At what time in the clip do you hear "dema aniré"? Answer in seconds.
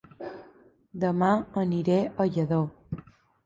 1.03-2.01